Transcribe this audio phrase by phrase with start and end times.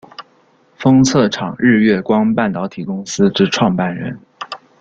[0.77, 4.19] 封测厂日月光半导体公司之创办人。